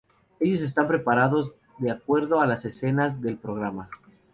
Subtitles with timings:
[0.39, 3.87] Ellos están preparados de acuerdo a las necesidades del programa.